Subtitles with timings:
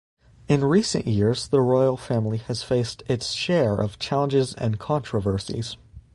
[0.47, 5.77] In recent years, the royal family has faced its share of challenges and controversies.